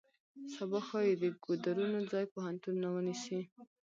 [0.53, 3.41] سبا ښایي د ګودرونو ځای پوهنتونونه ونیسي.